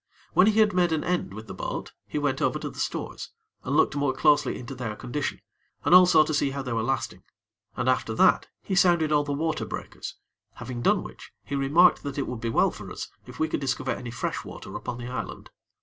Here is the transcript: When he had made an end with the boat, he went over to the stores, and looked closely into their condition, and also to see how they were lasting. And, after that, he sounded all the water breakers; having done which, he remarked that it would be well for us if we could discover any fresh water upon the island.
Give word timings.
When 0.33 0.47
he 0.47 0.61
had 0.61 0.73
made 0.73 0.91
an 0.93 1.03
end 1.03 1.31
with 1.31 1.45
the 1.45 1.53
boat, 1.53 1.93
he 2.07 2.17
went 2.17 2.41
over 2.41 2.57
to 2.57 2.71
the 2.71 2.79
stores, 2.79 3.29
and 3.63 3.77
looked 3.77 3.93
closely 4.17 4.57
into 4.57 4.73
their 4.73 4.95
condition, 4.95 5.41
and 5.85 5.93
also 5.93 6.23
to 6.23 6.33
see 6.33 6.49
how 6.49 6.63
they 6.63 6.73
were 6.73 6.81
lasting. 6.81 7.21
And, 7.77 7.87
after 7.87 8.15
that, 8.15 8.47
he 8.63 8.73
sounded 8.73 9.11
all 9.11 9.23
the 9.23 9.31
water 9.31 9.63
breakers; 9.63 10.15
having 10.55 10.81
done 10.81 11.03
which, 11.03 11.31
he 11.43 11.53
remarked 11.53 12.01
that 12.01 12.17
it 12.17 12.25
would 12.25 12.41
be 12.41 12.49
well 12.49 12.71
for 12.71 12.91
us 12.91 13.09
if 13.27 13.37
we 13.39 13.47
could 13.47 13.59
discover 13.61 13.91
any 13.91 14.09
fresh 14.09 14.43
water 14.43 14.75
upon 14.75 14.97
the 14.97 15.05
island. 15.07 15.51